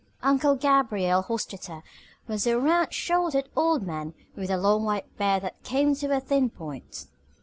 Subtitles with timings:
[0.23, 1.83] Uncle Gabriel Hostetter
[2.27, 6.19] was a round shouldered old man with a long white beard that came to a
[6.19, 7.05] thin point.